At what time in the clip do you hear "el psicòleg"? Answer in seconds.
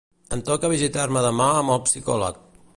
1.77-2.45